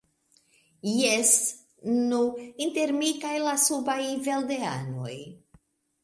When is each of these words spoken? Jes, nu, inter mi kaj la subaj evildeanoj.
Jes, 0.91 1.33
nu, 1.97 2.21
inter 2.67 2.93
mi 3.01 3.09
kaj 3.25 3.33
la 3.49 3.53
subaj 3.65 3.99
evildeanoj. 4.13 5.13